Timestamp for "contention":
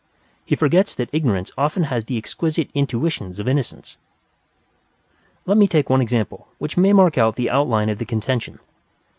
8.05-8.57